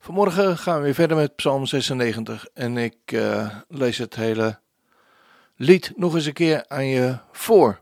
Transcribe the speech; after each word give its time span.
Vanmorgen 0.00 0.58
gaan 0.58 0.76
we 0.76 0.82
weer 0.82 0.94
verder 0.94 1.16
met 1.16 1.36
Psalm 1.36 1.66
96 1.66 2.46
en 2.54 2.76
ik 2.76 3.12
uh, 3.12 3.56
lees 3.68 3.98
het 3.98 4.14
hele 4.14 4.58
lied 5.56 5.92
nog 5.96 6.14
eens 6.14 6.26
een 6.26 6.32
keer 6.32 6.64
aan 6.68 6.86
je 6.86 7.18
voor. 7.32 7.80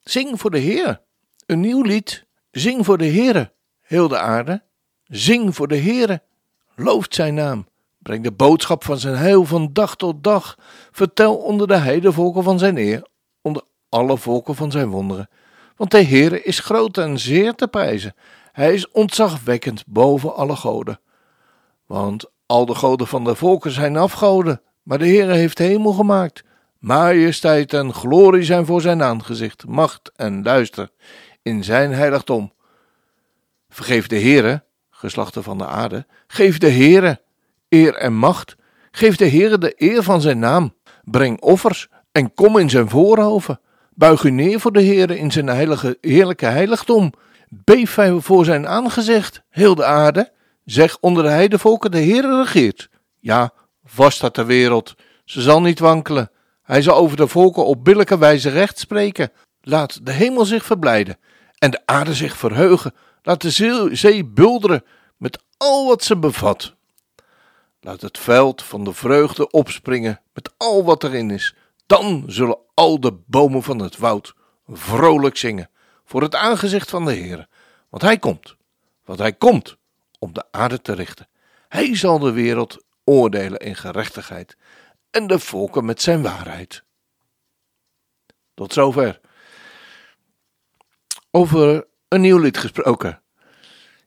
Zing 0.00 0.40
voor 0.40 0.50
de 0.50 0.58
Heer, 0.58 1.00
een 1.46 1.60
nieuw 1.60 1.82
lied. 1.82 2.24
Zing 2.50 2.84
voor 2.84 2.98
de 2.98 3.04
Heer, 3.04 3.52
heel 3.80 4.08
de 4.08 4.18
aarde. 4.18 4.62
Zing 5.04 5.54
voor 5.54 5.68
de 5.68 5.76
Heer, 5.76 6.22
looft 6.74 7.14
zijn 7.14 7.34
naam. 7.34 7.68
Breng 7.98 8.24
de 8.24 8.32
boodschap 8.32 8.84
van 8.84 8.98
zijn 8.98 9.16
heil 9.16 9.44
van 9.44 9.72
dag 9.72 9.96
tot 9.96 10.24
dag. 10.24 10.58
Vertel 10.90 11.36
onder 11.36 11.66
de 11.66 11.76
heidevolken 11.76 12.42
van 12.42 12.58
zijn 12.58 12.76
eer, 12.76 13.06
onder 13.42 13.62
alle 13.88 14.18
volken 14.18 14.54
van 14.54 14.70
zijn 14.70 14.88
wonderen. 14.88 15.28
Want 15.76 15.90
de 15.90 15.98
Heer 15.98 16.46
is 16.46 16.58
groot 16.58 16.98
en 16.98 17.18
zeer 17.18 17.54
te 17.54 17.68
prijzen. 17.68 18.14
Hij 18.60 18.74
is 18.74 18.90
ontzagwekkend 18.90 19.84
boven 19.86 20.34
alle 20.34 20.56
goden. 20.56 21.00
Want 21.86 22.30
al 22.46 22.66
de 22.66 22.74
goden 22.74 23.06
van 23.06 23.24
de 23.24 23.34
volken 23.34 23.70
zijn 23.70 23.96
afgoden, 23.96 24.62
maar 24.82 24.98
de 24.98 25.06
Heere 25.06 25.32
heeft 25.32 25.58
hemel 25.58 25.92
gemaakt. 25.92 26.44
Majesteit 26.78 27.72
en 27.72 27.94
glorie 27.94 28.42
zijn 28.42 28.66
voor 28.66 28.80
zijn 28.80 29.02
aangezicht, 29.02 29.66
macht 29.66 30.12
en 30.16 30.42
luister 30.42 30.90
in 31.42 31.64
zijn 31.64 31.92
heiligdom. 31.92 32.52
Vergeef 33.68 34.06
de 34.06 34.20
Heere, 34.20 34.64
geslachten 34.90 35.42
van 35.42 35.58
de 35.58 35.66
aarde, 35.66 36.06
geef 36.26 36.58
de 36.58 36.70
Heere 36.70 37.20
eer 37.68 37.94
en 37.94 38.14
macht, 38.14 38.56
geef 38.90 39.16
de 39.16 39.28
Heere 39.28 39.58
de 39.58 39.72
eer 39.76 40.02
van 40.02 40.20
zijn 40.20 40.38
naam, 40.38 40.74
breng 41.04 41.40
offers 41.40 41.88
en 42.12 42.34
kom 42.34 42.58
in 42.58 42.70
zijn 42.70 42.88
voorhoven. 42.88 43.60
Buig 43.94 44.22
u 44.22 44.30
neer 44.30 44.60
voor 44.60 44.72
de 44.72 44.84
Heere 44.84 45.18
in 45.18 45.30
zijn 45.30 45.46
heilige, 45.46 45.98
heerlijke 46.00 46.46
heiligdom. 46.46 47.12
Beef 47.52 47.98
voor 48.18 48.44
zijn 48.44 48.66
aangezicht, 48.66 49.42
heel 49.48 49.74
de 49.74 49.84
aarde. 49.84 50.32
Zeg 50.64 50.98
onder 51.00 51.22
de 51.22 51.28
heidevolken, 51.28 51.90
de 51.90 51.98
Heere 51.98 52.36
regeert. 52.36 52.88
Ja, 53.18 53.52
vast 53.84 54.16
staat 54.16 54.34
de 54.34 54.44
wereld. 54.44 54.94
Ze 55.24 55.40
zal 55.40 55.60
niet 55.60 55.78
wankelen. 55.78 56.30
Hij 56.62 56.82
zal 56.82 56.94
over 56.94 57.16
de 57.16 57.28
volken 57.28 57.66
op 57.66 57.84
billijke 57.84 58.18
wijze 58.18 58.48
recht 58.48 58.78
spreken. 58.78 59.32
Laat 59.60 60.06
de 60.06 60.12
hemel 60.12 60.44
zich 60.44 60.64
verblijden 60.64 61.18
en 61.58 61.70
de 61.70 61.80
aarde 61.84 62.14
zich 62.14 62.36
verheugen. 62.36 62.94
Laat 63.22 63.40
de 63.40 63.50
zee 63.92 64.24
bulderen 64.24 64.84
met 65.16 65.38
al 65.56 65.86
wat 65.86 66.04
ze 66.04 66.16
bevat. 66.16 66.74
Laat 67.80 68.00
het 68.00 68.18
veld 68.18 68.62
van 68.62 68.84
de 68.84 68.92
vreugde 68.92 69.50
opspringen 69.50 70.20
met 70.32 70.50
al 70.56 70.84
wat 70.84 71.04
erin 71.04 71.30
is. 71.30 71.54
Dan 71.86 72.24
zullen 72.26 72.58
al 72.74 73.00
de 73.00 73.18
bomen 73.26 73.62
van 73.62 73.78
het 73.78 73.96
woud 73.96 74.34
vrolijk 74.66 75.36
zingen 75.36 75.70
voor 76.10 76.22
het 76.22 76.34
aangezicht 76.34 76.90
van 76.90 77.04
de 77.04 77.12
Heer. 77.12 77.48
Want 77.88 78.02
hij 78.02 78.18
komt, 78.18 78.56
want 79.04 79.18
hij 79.18 79.32
komt 79.32 79.76
om 80.18 80.32
de 80.32 80.44
aarde 80.50 80.80
te 80.80 80.92
richten. 80.92 81.28
Hij 81.68 81.96
zal 81.96 82.18
de 82.18 82.32
wereld 82.32 82.84
oordelen 83.04 83.58
in 83.58 83.76
gerechtigheid 83.76 84.56
en 85.10 85.26
de 85.26 85.38
volken 85.38 85.84
met 85.84 86.02
zijn 86.02 86.22
waarheid. 86.22 86.84
Tot 88.54 88.72
zover. 88.72 89.20
Over 91.30 91.86
een 92.08 92.20
nieuw 92.20 92.38
lied 92.38 92.58
gesproken. 92.58 93.22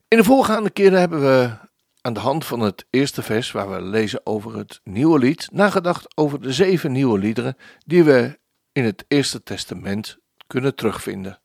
In 0.08 0.18
de 0.18 0.24
voorgaande 0.24 0.70
keren 0.70 1.00
hebben 1.00 1.22
we 1.22 1.58
aan 2.02 2.14
de 2.14 2.20
hand 2.20 2.46
van 2.46 2.60
het 2.60 2.86
eerste 2.90 3.22
vers, 3.22 3.52
waar 3.52 3.72
we 3.72 3.82
lezen 3.82 4.26
over 4.26 4.58
het 4.58 4.80
nieuwe 4.84 5.20
lied, 5.20 5.50
nagedacht 5.52 6.18
over 6.18 6.42
de 6.42 6.54
zeven 6.54 6.92
nieuwe 6.92 7.20
liederen 7.20 7.58
die 7.86 8.04
we 8.04 8.40
in 8.72 8.84
het 8.84 9.06
Eerste 9.08 9.44
Testament 9.44 10.18
kunnen 10.48 10.76
terugvinden. 10.76 11.43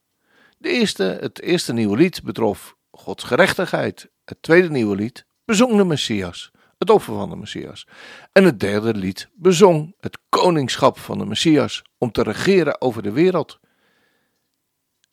De 0.61 0.69
eerste, 0.69 1.03
het 1.03 1.41
eerste 1.41 1.73
nieuwe 1.73 1.97
lied 1.97 2.23
betrof 2.23 2.75
Gods 2.91 3.23
gerechtigheid. 3.23 4.09
Het 4.25 4.41
tweede 4.41 4.69
nieuwe 4.69 4.95
lied 4.95 5.25
bezong 5.45 5.77
de 5.77 5.83
Messias, 5.83 6.51
het 6.77 6.89
offer 6.89 7.13
van 7.13 7.29
de 7.29 7.35
Messias. 7.35 7.87
En 8.31 8.43
het 8.43 8.59
derde 8.59 8.93
lied 8.93 9.29
bezong 9.33 9.95
het 9.99 10.19
koningschap 10.29 10.97
van 10.97 11.17
de 11.17 11.25
Messias 11.25 11.81
om 11.97 12.11
te 12.11 12.23
regeren 12.23 12.81
over 12.81 13.03
de 13.03 13.11
wereld. 13.11 13.59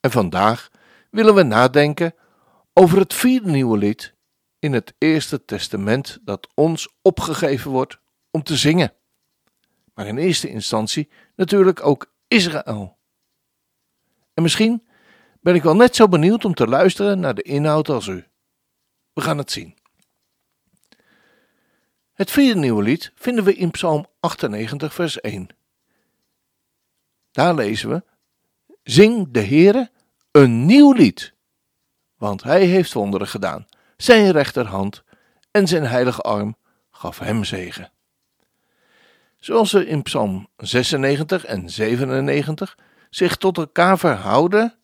En 0.00 0.10
vandaag 0.10 0.70
willen 1.10 1.34
we 1.34 1.42
nadenken 1.42 2.14
over 2.72 2.98
het 2.98 3.14
vierde 3.14 3.50
nieuwe 3.50 3.78
lied 3.78 4.14
in 4.58 4.72
het 4.72 4.94
Eerste 4.98 5.44
Testament 5.44 6.18
dat 6.22 6.48
ons 6.54 6.88
opgegeven 7.02 7.70
wordt 7.70 7.98
om 8.30 8.42
te 8.42 8.56
zingen. 8.56 8.92
Maar 9.94 10.06
in 10.06 10.18
eerste 10.18 10.48
instantie 10.48 11.10
natuurlijk 11.36 11.84
ook 11.84 12.12
Israël. 12.28 12.98
En 14.34 14.42
misschien 14.42 14.85
ben 15.46 15.54
ik 15.54 15.62
wel 15.62 15.76
net 15.76 15.96
zo 15.96 16.08
benieuwd 16.08 16.44
om 16.44 16.54
te 16.54 16.66
luisteren 16.66 17.20
naar 17.20 17.34
de 17.34 17.42
inhoud 17.42 17.88
als 17.88 18.06
u. 18.06 18.24
We 19.12 19.20
gaan 19.20 19.38
het 19.38 19.50
zien. 19.50 19.76
Het 22.12 22.30
vierde 22.30 22.60
nieuwe 22.60 22.82
lied 22.82 23.12
vinden 23.14 23.44
we 23.44 23.54
in 23.54 23.70
Psalm 23.70 24.06
98, 24.20 24.94
vers 24.94 25.20
1. 25.20 25.48
Daar 27.30 27.54
lezen 27.54 27.88
we: 27.88 28.04
Zing 28.82 29.28
de 29.30 29.40
Heere 29.40 29.90
een 30.30 30.64
nieuw 30.64 30.92
lied, 30.92 31.34
want 32.16 32.42
hij 32.42 32.64
heeft 32.64 32.92
wonderen 32.92 33.28
gedaan. 33.28 33.66
Zijn 33.96 34.30
rechterhand 34.30 35.02
en 35.50 35.66
zijn 35.66 35.84
heilige 35.84 36.22
arm 36.22 36.56
gaf 36.90 37.18
hem 37.18 37.44
zegen. 37.44 37.92
Zoals 39.38 39.70
ze 39.70 39.86
in 39.86 40.02
Psalm 40.02 40.48
96 40.56 41.44
en 41.44 41.70
97 41.70 42.78
zich 43.10 43.36
tot 43.36 43.58
elkaar 43.58 43.98
verhouden 43.98 44.78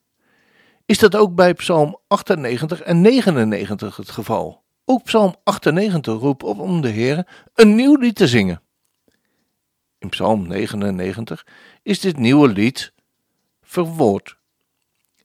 is 0.93 0.99
dat 0.99 1.17
ook 1.17 1.35
bij 1.35 1.55
Psalm 1.55 1.99
98 2.07 2.81
en 2.81 3.01
99 3.01 3.97
het 3.97 4.11
geval. 4.11 4.63
Ook 4.85 5.05
Psalm 5.05 5.37
98 5.45 6.21
roept 6.21 6.43
op 6.43 6.59
om 6.59 6.81
de 6.81 6.89
Heer 6.89 7.27
een 7.55 7.75
nieuw 7.75 7.97
lied 7.97 8.15
te 8.15 8.29
zingen. 8.29 8.63
In 9.99 10.09
Psalm 10.09 10.47
99 10.47 11.47
is 11.83 12.01
dit 12.01 12.17
nieuwe 12.17 12.49
lied 12.49 12.93
verwoord. 13.63 14.37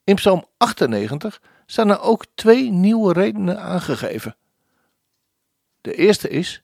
In 0.03 0.15
Psalm 0.15 0.45
98 0.57 1.41
staan 1.65 1.89
er 1.89 2.01
ook 2.01 2.25
twee 2.35 2.71
nieuwe 2.71 3.13
redenen 3.13 3.61
aangegeven. 3.61 4.35
De 5.81 5.95
eerste 5.95 6.29
is 6.29 6.63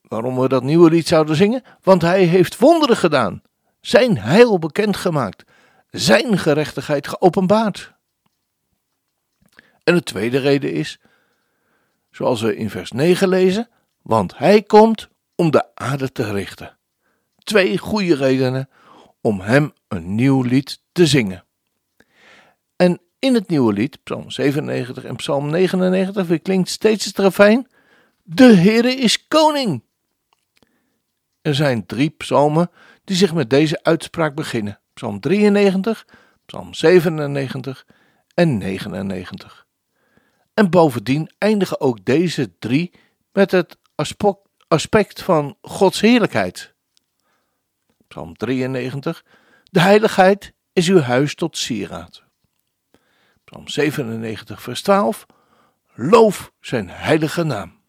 waarom 0.00 0.38
we 0.38 0.48
dat 0.48 0.62
nieuwe 0.62 0.90
lied 0.90 1.06
zouden 1.06 1.36
zingen, 1.36 1.62
want 1.82 2.02
hij 2.02 2.24
heeft 2.24 2.58
wonderen 2.58 2.96
gedaan, 2.96 3.42
zijn 3.80 4.18
heil 4.18 4.58
bekendgemaakt 4.58 5.44
zijn 5.98 6.38
gerechtigheid 6.38 7.08
geopenbaard. 7.08 7.94
En 9.84 9.94
de 9.94 10.02
tweede 10.02 10.38
reden 10.38 10.72
is, 10.72 10.98
zoals 12.10 12.40
we 12.40 12.56
in 12.56 12.70
vers 12.70 12.92
9 12.92 13.28
lezen, 13.28 13.68
want 14.02 14.38
hij 14.38 14.62
komt 14.62 15.08
om 15.34 15.50
de 15.50 15.74
aarde 15.74 16.12
te 16.12 16.32
richten. 16.32 16.76
Twee 17.38 17.78
goede 17.78 18.14
redenen 18.14 18.68
om 19.20 19.40
hem 19.40 19.72
een 19.88 20.14
nieuw 20.14 20.42
lied 20.42 20.82
te 20.92 21.06
zingen. 21.06 21.44
En 22.76 23.00
in 23.18 23.34
het 23.34 23.48
nieuwe 23.48 23.72
lied, 23.72 24.02
Psalm 24.02 24.30
97 24.30 25.04
en 25.04 25.16
Psalm 25.16 25.50
99, 25.50 26.42
klinkt 26.42 26.68
steeds 26.68 27.04
het 27.04 27.18
refrein: 27.18 27.66
De 28.22 28.54
Heere 28.54 28.94
is 28.94 29.28
koning. 29.28 29.82
Er 31.42 31.54
zijn 31.54 31.86
drie 31.86 32.10
psalmen 32.10 32.70
die 33.04 33.16
zich 33.16 33.34
met 33.34 33.50
deze 33.50 33.82
uitspraak 33.82 34.34
beginnen. 34.34 34.80
Psalm 34.96 35.20
93, 35.20 36.06
Psalm 36.46 36.74
97 36.74 37.86
en 38.34 38.58
99. 38.58 39.66
En 40.54 40.70
bovendien 40.70 41.30
eindigen 41.38 41.80
ook 41.80 42.04
deze 42.04 42.58
drie 42.58 42.94
met 43.32 43.50
het 43.50 43.78
aspect 44.66 45.22
van 45.22 45.56
Gods 45.60 46.00
heerlijkheid. 46.00 46.74
Psalm 48.08 48.36
93, 48.36 49.24
de 49.64 49.80
heiligheid 49.80 50.52
is 50.72 50.88
uw 50.88 51.00
huis 51.00 51.34
tot 51.34 51.56
sieraad. 51.56 52.22
Psalm 53.44 53.68
97, 53.68 54.62
vers 54.62 54.82
12, 54.82 55.26
loof 55.94 56.52
zijn 56.60 56.90
heilige 56.90 57.42
naam. 57.42 57.80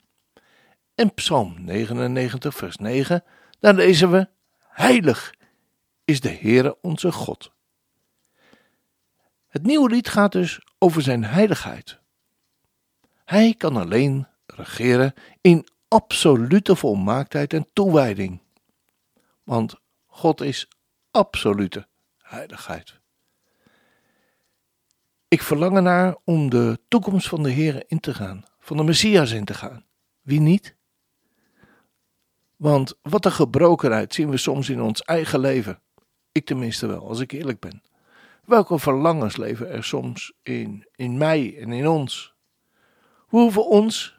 En 0.95 1.13
Psalm 1.13 1.55
99, 1.65 2.55
vers 2.55 2.77
9, 2.77 3.23
daar 3.59 3.73
lezen 3.73 4.11
we, 4.11 4.29
heilig 4.57 5.35
is 6.07 6.21
de 6.21 6.29
Heere 6.29 6.77
onze 6.81 7.11
God. 7.11 7.51
Het 9.47 9.63
nieuwe 9.63 9.89
lied 9.89 10.07
gaat 10.07 10.31
dus 10.31 10.61
over 10.77 11.01
zijn 11.01 11.23
heiligheid. 11.23 11.99
Hij 13.25 13.53
kan 13.57 13.77
alleen 13.77 14.27
regeren 14.45 15.13
in 15.41 15.67
absolute 15.87 16.75
volmaaktheid 16.75 17.53
en 17.53 17.67
toewijding. 17.73 18.41
Want 19.43 19.75
God 20.05 20.41
is 20.41 20.67
absolute 21.11 21.87
heiligheid. 22.17 22.99
Ik 25.27 25.41
verlang 25.41 25.75
ernaar 25.75 26.17
om 26.23 26.49
de 26.49 26.79
toekomst 26.87 27.27
van 27.27 27.43
de 27.43 27.49
Heer 27.49 27.83
in 27.87 27.99
te 27.99 28.13
gaan, 28.13 28.45
van 28.59 28.77
de 28.77 28.83
Messias 28.83 29.31
in 29.31 29.45
te 29.45 29.53
gaan. 29.53 29.85
Wie 30.21 30.39
niet? 30.39 30.75
Want 32.55 32.93
wat 33.01 33.25
een 33.25 33.31
gebrokenheid 33.31 34.13
zien 34.13 34.29
we 34.29 34.37
soms 34.37 34.69
in 34.69 34.81
ons 34.81 35.01
eigen 35.01 35.39
leven. 35.39 35.81
Ik 36.37 36.45
tenminste 36.45 36.87
wel, 36.87 37.07
als 37.07 37.19
ik 37.19 37.31
eerlijk 37.31 37.59
ben. 37.59 37.83
Welke 38.45 38.79
verlangens 38.79 39.37
leven 39.37 39.69
er 39.69 39.83
soms 39.83 40.33
in, 40.43 40.87
in 40.95 41.17
mij 41.17 41.57
en 41.59 41.71
in 41.71 41.87
ons? 41.87 42.33
We 43.29 43.37
hoeven 43.37 43.67
ons, 43.67 44.17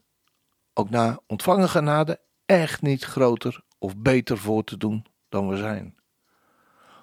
ook 0.75 0.91
na 0.91 1.21
ontvangen 1.27 1.69
genade, 1.69 2.21
echt 2.47 2.83
niet 2.83 3.05
groter 3.05 3.63
of 3.79 3.97
beter 3.97 4.39
voor 4.39 4.65
te 4.65 4.77
doen 4.77 5.07
dan 5.29 5.49
we 5.49 5.57
zijn. 5.57 5.97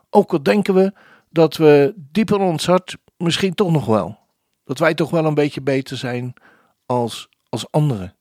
Ook 0.10 0.32
al 0.32 0.44
denken 0.44 0.74
we 0.74 0.94
dat 1.30 1.58
we 1.58 1.94
diep 1.96 2.32
in 2.32 2.42
ons 2.42 2.66
hart 2.66 2.98
misschien 3.18 3.54
toch 3.54 3.72
nog 3.72 3.86
wel, 3.86 4.20
dat 4.64 4.80
wij 4.80 4.94
toch 4.94 5.10
wel 5.10 5.26
een 5.26 5.34
beetje 5.34 5.62
beter 5.62 5.98
zijn 5.98 6.34
als, 6.86 7.30
als 7.50 7.72
anderen. 7.72 8.16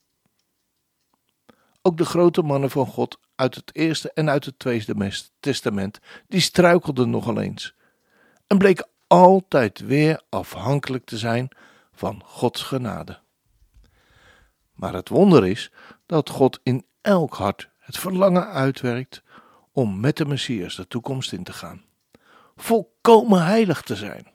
Ook 1.83 1.97
de 1.97 2.05
grote 2.05 2.43
mannen 2.43 2.71
van 2.71 2.87
God 2.87 3.19
uit 3.37 3.55
het 3.55 3.71
Eerste 3.75 4.13
en 4.13 4.31
uit 4.31 4.45
het 4.45 4.59
Tweede 4.59 5.13
Testament, 5.41 5.99
die 6.29 6.41
struikelden 6.41 7.11
nogal 7.11 7.41
eens. 7.41 7.75
En 8.47 8.59
bleken 8.59 8.89
altijd 9.07 9.79
weer 9.79 10.23
afhankelijk 10.29 11.05
te 11.05 11.19
zijn 11.19 11.49
van 11.93 12.23
Gods 12.25 12.63
genade. 12.63 13.19
Maar 14.73 14.95
het 14.95 15.09
wonder 15.09 15.47
is 15.47 15.73
dat 16.07 16.31
God 16.31 16.61
in 16.63 16.87
elk 17.01 17.35
hart 17.35 17.69
het 17.79 17.99
verlangen 17.99 18.47
uitwerkt 18.47 19.23
om 19.73 20.01
met 20.01 20.17
de 20.17 20.27
Messias 20.27 20.77
de 20.77 20.89
toekomst 20.89 21.33
in 21.33 21.45
te 21.45 21.53
gaan. 21.53 21.85
Volkomen 22.57 23.45
heilig 23.45 23.83
te 23.83 23.97
zijn. 23.97 24.33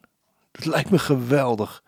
Dat 0.52 0.66
lijkt 0.66 0.90
me 0.90 1.00
geweldig. 1.00 1.84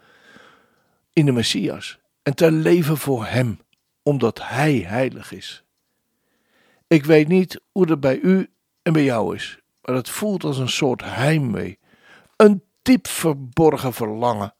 In 1.13 1.25
de 1.25 1.31
Messias 1.31 1.99
en 2.23 2.35
te 2.35 2.51
leven 2.51 2.97
voor 2.97 3.25
Hem, 3.25 3.59
omdat 4.03 4.39
Hij 4.47 4.77
heilig 4.77 5.31
is. 5.31 5.63
Ik 6.91 7.05
weet 7.05 7.27
niet 7.27 7.61
hoe 7.71 7.85
dat 7.85 7.99
bij 7.99 8.19
u 8.19 8.49
en 8.81 8.93
bij 8.93 9.03
jou 9.03 9.35
is, 9.35 9.59
maar 9.81 9.95
het 9.95 10.09
voelt 10.09 10.43
als 10.43 10.57
een 10.57 10.69
soort 10.69 11.03
heimwee. 11.03 11.79
Een 12.35 12.63
diep 12.81 13.07
verborgen 13.07 13.93
verlangen 13.93 14.53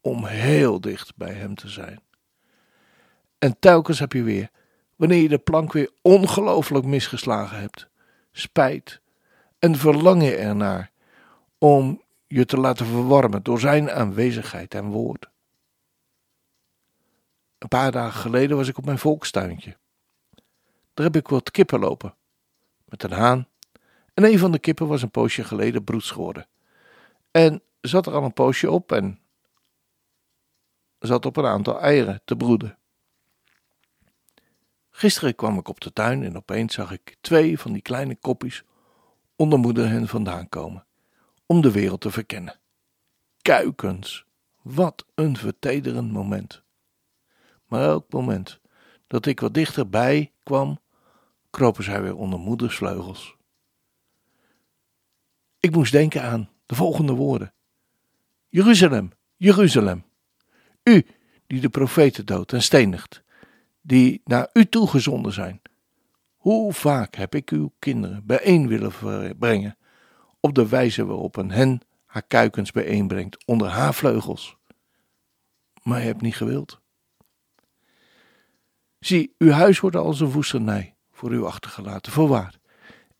om 0.00 0.24
heel 0.24 0.80
dicht 0.80 1.16
bij 1.16 1.32
Hem 1.32 1.54
te 1.54 1.68
zijn. 1.68 2.00
En 3.38 3.58
telkens 3.58 3.98
heb 3.98 4.12
je 4.12 4.22
weer, 4.22 4.50
wanneer 4.96 5.22
je 5.22 5.28
de 5.28 5.38
plank 5.38 5.72
weer 5.72 5.90
ongelooflijk 6.02 6.84
misgeslagen 6.84 7.60
hebt, 7.60 7.88
spijt 8.32 9.00
en 9.58 9.76
verlang 9.76 10.22
je 10.22 10.36
ernaar 10.36 10.90
om 11.58 12.02
je 12.26 12.44
te 12.44 12.56
laten 12.56 12.86
verwarmen 12.86 13.42
door 13.42 13.60
Zijn 13.60 13.90
aanwezigheid 13.90 14.74
en 14.74 14.84
woord. 14.84 15.30
Een 17.58 17.68
paar 17.68 17.92
dagen 17.92 18.20
geleden 18.20 18.56
was 18.56 18.68
ik 18.68 18.78
op 18.78 18.84
mijn 18.84 18.98
volkstuintje. 18.98 19.76
Daar 20.98 21.06
heb 21.06 21.16
ik 21.16 21.28
wat 21.28 21.50
kippen 21.50 21.80
lopen. 21.80 22.14
Met 22.84 23.02
een 23.02 23.12
haan. 23.12 23.48
En 24.14 24.24
een 24.24 24.38
van 24.38 24.52
de 24.52 24.58
kippen 24.58 24.86
was 24.86 25.02
een 25.02 25.10
poosje 25.10 25.44
geleden 25.44 25.84
broeds. 25.84 26.14
En 27.30 27.62
zat 27.80 28.06
er 28.06 28.12
al 28.12 28.22
een 28.22 28.32
poosje 28.32 28.70
op 28.70 28.92
en 28.92 29.20
zat 30.98 31.26
op 31.26 31.36
een 31.36 31.46
aantal 31.46 31.80
eieren 31.80 32.20
te 32.24 32.36
broeden. 32.36 32.78
Gisteren 34.90 35.34
kwam 35.34 35.58
ik 35.58 35.68
op 35.68 35.80
de 35.80 35.92
tuin 35.92 36.22
en 36.22 36.36
opeens 36.36 36.74
zag 36.74 36.92
ik 36.92 37.16
twee 37.20 37.58
van 37.58 37.72
die 37.72 37.82
kleine 37.82 38.16
koppies 38.16 38.64
onder 39.36 39.58
moeder 39.58 39.88
hen 39.88 40.08
vandaan 40.08 40.48
komen, 40.48 40.86
om 41.46 41.60
de 41.60 41.70
wereld 41.70 42.00
te 42.00 42.10
verkennen. 42.10 42.60
Kuikens, 43.42 44.24
wat 44.62 45.06
een 45.14 45.36
vertederend 45.36 46.12
moment. 46.12 46.62
Maar 47.66 47.82
elk 47.82 48.12
moment 48.12 48.60
dat 49.06 49.26
ik 49.26 49.40
wat 49.40 49.54
dichterbij 49.54 50.32
kwam, 50.42 50.78
kropen 51.50 51.84
zij 51.84 52.02
weer 52.02 52.16
onder 52.16 52.38
moeders 52.38 52.76
vleugels. 52.76 53.36
Ik 55.60 55.70
moest 55.70 55.92
denken 55.92 56.22
aan 56.22 56.50
de 56.66 56.74
volgende 56.74 57.12
woorden: 57.12 57.54
Jeruzalem, 58.48 59.10
Jeruzalem, 59.36 60.04
u 60.82 61.06
die 61.46 61.60
de 61.60 61.68
profeten 61.68 62.26
doodt 62.26 62.52
en 62.52 62.62
stenigt, 62.62 63.22
die 63.80 64.20
naar 64.24 64.50
u 64.52 64.64
toegezonden 64.64 65.32
zijn. 65.32 65.62
Hoe 66.36 66.72
vaak 66.72 67.14
heb 67.14 67.34
ik 67.34 67.50
uw 67.50 67.72
kinderen 67.78 68.26
bijeen 68.26 68.68
willen 68.68 68.92
brengen, 69.38 69.78
op 70.40 70.54
de 70.54 70.68
wijze 70.68 71.04
waarop 71.04 71.36
een 71.36 71.50
hen 71.50 71.80
haar 72.06 72.22
kuikens 72.22 72.70
bijeenbrengt 72.70 73.46
onder 73.46 73.68
haar 73.68 73.94
vleugels. 73.94 74.56
Maar 75.82 76.00
je 76.00 76.06
hebt 76.06 76.20
niet 76.20 76.36
gewild. 76.36 76.80
Zie, 78.98 79.34
uw 79.38 79.50
huis 79.50 79.80
wordt 79.80 79.96
als 79.96 80.20
een 80.20 80.30
woestenij 80.30 80.96
voor 81.18 81.32
u 81.32 81.44
achtergelaten, 81.44 82.12
voorwaar. 82.12 82.54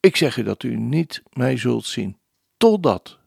Ik 0.00 0.16
zeg 0.16 0.36
u 0.36 0.42
dat 0.42 0.62
u 0.62 0.76
niet 0.76 1.22
mij 1.32 1.56
zult 1.56 1.84
zien, 1.84 2.18
totdat. 2.56 3.18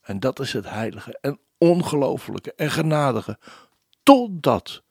En 0.00 0.20
dat 0.20 0.40
is 0.40 0.52
het 0.52 0.68
heilige 0.68 1.18
en 1.20 1.38
ongelooflijke 1.58 2.54
en 2.54 2.70
genadige, 2.70 3.38
totdat 4.02 4.82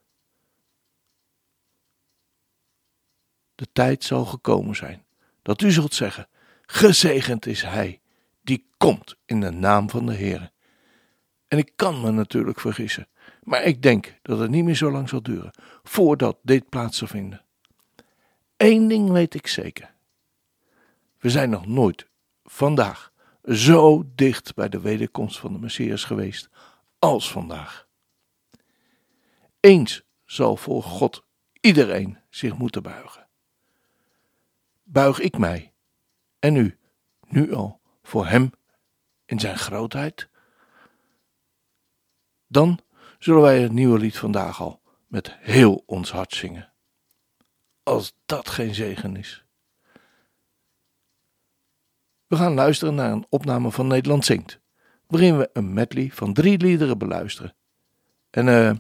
de 3.56 3.68
tijd 3.74 4.04
zal 4.04 4.26
gekomen 4.26 4.76
zijn 4.76 5.06
dat 5.42 5.62
u 5.62 5.72
zult 5.72 5.94
zeggen: 5.94 6.28
Gezegend 6.62 7.46
is 7.46 7.62
Hij 7.62 8.02
die 8.42 8.70
komt 8.78 9.16
in 9.26 9.40
de 9.40 9.52
naam 9.52 9.90
van 9.90 10.06
de 10.06 10.14
Heer. 10.14 10.52
En 11.48 11.58
ik 11.58 11.72
kan 11.76 12.02
me 12.02 12.12
natuurlijk 12.12 12.60
vergissen, 12.60 13.08
maar 13.42 13.64
ik 13.64 13.82
denk 13.82 14.20
dat 14.22 14.40
het 14.40 14.50
niet 14.50 14.64
meer 14.64 14.76
zo 14.76 14.92
lang 14.92 15.10
zal 15.10 15.22
duren 15.22 15.52
voordat 15.84 16.38
dit 16.42 16.70
plaats 16.70 16.98
zal 16.98 17.08
vinden. 17.08 17.43
Eén 18.64 18.88
ding 18.88 19.10
weet 19.10 19.34
ik 19.34 19.48
zeker. 19.48 19.94
We 21.20 21.30
zijn 21.30 21.50
nog 21.50 21.66
nooit 21.66 22.10
vandaag 22.44 23.12
zo 23.46 24.04
dicht 24.16 24.56
bij 24.56 24.70
de 24.70 24.80
wederkomst 24.80 25.40
van 25.40 25.54
de 25.54 25.60
Messias 25.60 26.04
geweest 26.04 26.50
als 27.00 27.32
vandaag. 27.32 27.88
Eens 29.60 30.04
zal 30.26 30.56
voor 30.56 30.84
God 30.84 31.24
iedereen 31.62 32.18
zich 32.30 32.58
moeten 32.58 32.84
buigen. 32.84 33.28
Buig 34.84 35.20
ik 35.20 35.38
mij 35.38 35.74
en 36.40 36.56
u 36.56 36.78
nu 37.28 37.54
al 37.54 37.80
voor 38.04 38.28
Hem 38.28 38.52
in 39.26 39.40
Zijn 39.40 39.58
grootheid? 39.58 40.30
Dan 42.48 42.80
zullen 43.20 43.42
wij 43.42 43.62
het 43.62 43.72
nieuwe 43.72 44.00
lied 44.00 44.18
vandaag 44.18 44.62
al 44.62 44.82
met 45.08 45.38
heel 45.40 45.84
ons 45.86 46.12
hart 46.12 46.34
zingen. 46.34 46.73
Als 47.84 48.14
dat 48.26 48.50
geen 48.50 48.76
zegen 48.76 49.16
is. 49.16 49.46
We 52.28 52.36
gaan 52.36 52.54
luisteren 52.54 52.96
naar 52.96 53.12
een 53.12 53.26
opname 53.30 53.72
van 53.72 53.88
Nederland 53.88 54.26
Zingt, 54.26 54.60
waarin 55.08 55.38
we 55.38 55.50
een 55.54 55.74
medley 55.74 56.10
van 56.12 56.34
drie 56.34 56.58
liederen 56.58 56.98
beluisteren. 56.98 57.56
En 58.30 58.48
eh, 58.48 58.76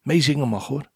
meezingen 0.00 0.48
mag 0.48 0.66
hoor. 0.66 0.92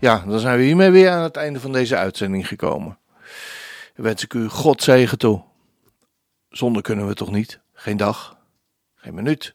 Ja, 0.00 0.18
dan 0.26 0.40
zijn 0.40 0.58
we 0.58 0.64
hiermee 0.64 0.90
weer 0.90 1.10
aan 1.10 1.22
het 1.22 1.36
einde 1.36 1.60
van 1.60 1.72
deze 1.72 1.96
uitzending 1.96 2.48
gekomen. 2.48 2.98
Dan 3.94 4.04
wens 4.04 4.24
ik 4.24 4.34
u 4.34 4.48
God 4.48 4.82
zegen 4.82 5.18
toe. 5.18 5.42
Zonder 6.50 6.82
kunnen 6.82 7.06
we 7.06 7.14
toch 7.14 7.30
niet? 7.30 7.60
Geen 7.72 7.96
dag, 7.96 8.38
geen 8.94 9.14
minuut. 9.14 9.54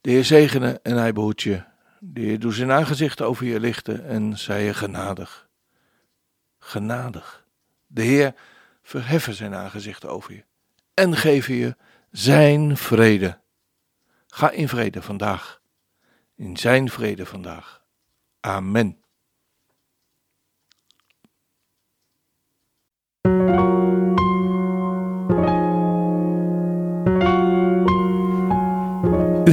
De 0.00 0.10
Heer 0.10 0.24
zegene 0.24 0.80
en 0.82 0.96
hij 0.96 1.12
behoedt 1.12 1.42
je. 1.42 1.62
De 1.98 2.20
Heer 2.20 2.38
doet 2.38 2.54
zijn 2.54 2.70
aangezicht 2.70 3.22
over 3.22 3.46
je 3.46 3.60
lichten 3.60 4.06
en 4.06 4.38
zij 4.38 4.64
je 4.64 4.74
genadig. 4.74 5.48
Genadig. 6.58 7.44
De 7.86 8.02
Heer 8.02 8.34
verheffen 8.82 9.34
zijn 9.34 9.54
aangezicht 9.54 10.06
over 10.06 10.32
je 10.32 10.44
en 10.94 11.16
geven 11.16 11.54
je 11.54 11.76
zijn 12.10 12.76
vrede. 12.76 13.38
Ga 14.26 14.50
in 14.50 14.68
vrede 14.68 15.02
vandaag. 15.02 15.60
In 16.36 16.56
zijn 16.56 16.90
vrede 16.90 17.26
vandaag. 17.26 17.82
Amen. 18.40 19.03